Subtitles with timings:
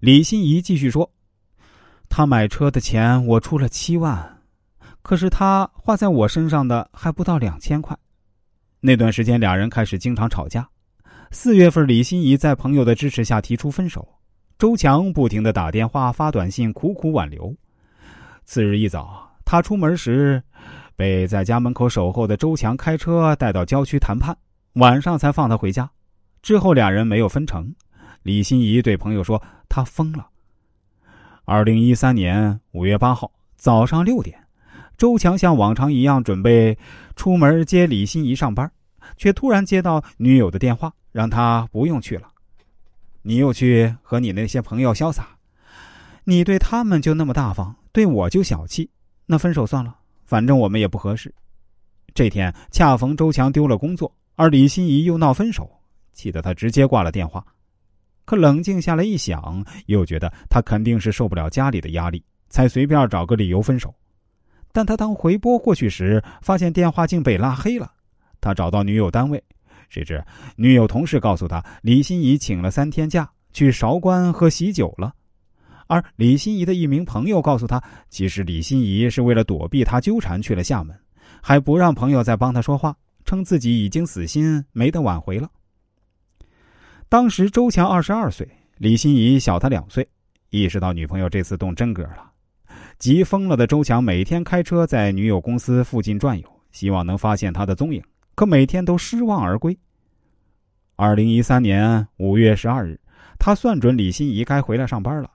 [0.00, 1.10] 李心怡继续说
[2.08, 4.38] ：“他买车的钱我出了七万，
[5.02, 7.98] 可是他花在我身上的还不到两千块。
[8.78, 10.68] 那段时间，俩人开始经常吵架。
[11.32, 14.08] 四月份，李心怡在朋友的支持下提出分手，
[14.56, 17.52] 周强不停的打电话、发短信，苦苦挽留。
[18.44, 20.40] 次日一早，他出门时，
[20.94, 24.36] 被在家门口守候的周强开车带到郊区谈判，
[24.74, 25.90] 晚上才放他回家。
[26.40, 27.74] 之后，俩人没有分成。
[28.22, 30.26] 李心怡对朋友说。”他疯了。
[31.44, 34.42] 二零一三年五月八号早上六点，
[34.96, 36.76] 周强像往常一样准备
[37.16, 38.72] 出门接李心怡上班，
[39.18, 42.28] 却突然接到女友的电话，让他不用去了。
[43.20, 45.28] 你又去和你那些朋友潇洒，
[46.24, 48.88] 你对他们就那么大方，对我就小气。
[49.26, 49.94] 那分手算了，
[50.24, 51.32] 反正我们也不合适。
[52.14, 55.70] 这天恰逢周强丢了工作，而李心怡又闹分手，
[56.14, 57.44] 气得他直接挂了电话。
[58.28, 63.94] 可冷静下来一想，又觉得他肯定是受不了家里的压力，才随便找个理由分手。
[64.70, 67.90] 但他当回拨过去时，发现电话竟被拉黑了。
[68.38, 69.42] 他找到女友单位，
[69.88, 70.22] 谁知
[70.56, 75.14] 女友同事告诉他，李欣怡请了三天假去韶关喝喜酒了。
[75.86, 80.94] 而李欣怡的一名朋友告诉他，其实李欣怡是为了躲避他纠缠去了厦门，
[81.40, 85.48] 还不让朋友再帮他说话，称自己已经死心，没得挽回了。
[87.10, 90.06] 当时周强二十二岁，李心怡小他两岁，
[90.50, 92.30] 意识到女朋友这次动真格了，
[92.98, 98.02] 急疯了的周强每天开车在女友公司附近转悠，希望能发现她的踪影，
[98.34, 99.74] 可每天都失望而归。
[100.96, 103.00] 二零一三年五月十二日，
[103.38, 105.30] 他算准李心怡该回来上班了，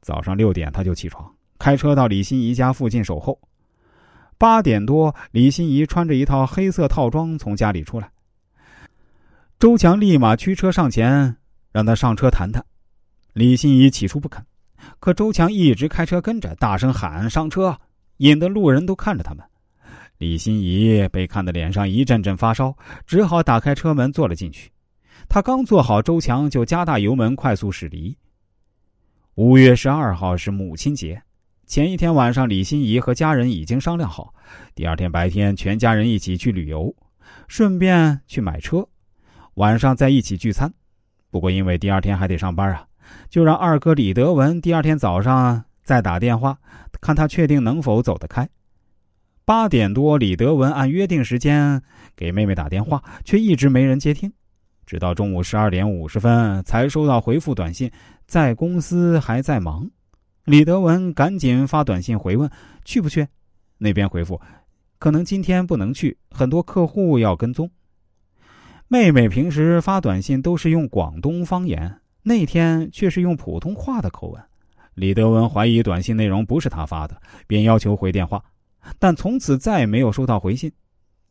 [0.00, 3.38] 早上六点他就起床，开车到李心怡家附近守候。
[4.38, 8.10] 八点多，李心怡穿着一套黑色套装从家里出来。
[9.62, 11.36] 周强立马驱车上前，
[11.70, 12.66] 让他上车谈谈。
[13.32, 14.42] 李心怡起初不肯，
[14.98, 17.78] 可周强一直开车跟着，大声喊上车，
[18.16, 19.46] 引得路人都看着他们。
[20.18, 24.68] 李心怡被看得脸上一阵阵发烧，只好打开车门坐了进去。
[25.28, 28.18] 他刚坐好，周强就加大油门，快速驶离。
[29.36, 31.22] 五月十二号是母亲节，
[31.68, 34.34] 前一天晚上，李心怡和家人已经商量好，
[34.74, 36.92] 第二天白天全家人一起去旅游，
[37.46, 38.84] 顺便去买车。
[39.54, 40.72] 晚上在一起聚餐，
[41.30, 42.86] 不过因为第二天还得上班啊，
[43.28, 46.58] 就让二哥李德文第二天早上再打电话，
[47.02, 48.48] 看他确定能否走得开。
[49.44, 51.82] 八点多，李德文按约定时间
[52.16, 54.32] 给妹妹打电话，却一直没人接听，
[54.86, 57.90] 直到中午十二点五十分才收到回复短信，
[58.26, 59.90] 在公司还在忙。
[60.44, 62.50] 李德文赶紧发短信回问
[62.86, 63.28] 去不去，
[63.76, 64.40] 那边回复
[64.98, 67.70] 可能今天不能去，很多客户要跟踪。
[68.92, 74.42] 妹妹平时发短信都是用广东方言，那天却是用普通话的口吻。
[74.92, 78.44] 李德文怀疑短信内容不是他发的，便要求回电话，
[78.98, 80.70] 但从此再也没有收到回信。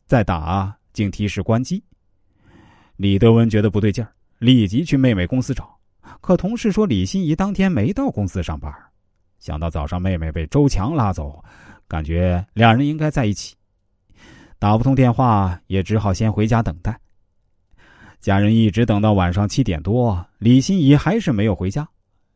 [0.06, 1.80] 再打竟提示关机。
[2.96, 5.78] 李德文觉得不对劲儿，立即去妹妹公司找，
[6.20, 8.74] 可同事说李心怡当天没到公司上班。
[9.38, 11.40] 想到早上妹妹被周强拉走，
[11.86, 13.54] 感觉两人应该在一起，
[14.58, 16.98] 打不通电话，也只好先回家等待。
[18.22, 21.88] 家人一直等到晚上七点多，李心怡还是没有回家。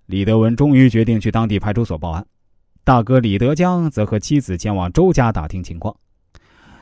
[0.06, 2.26] 李德文终于决定去当地派出所报案，
[2.82, 5.94] 大哥李德江则和妻子前往周家打听情况。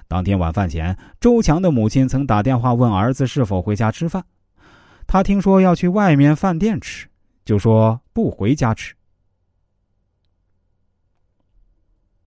[0.08, 4.24] 当天晚饭前，周强的母亲曾打电话问儿子是否回家吃饭，
[5.06, 7.06] 他听说要去外面饭店吃，
[7.44, 8.94] 就说不回家吃。